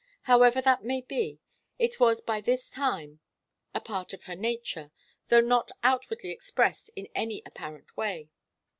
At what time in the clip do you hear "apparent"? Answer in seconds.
7.45-7.95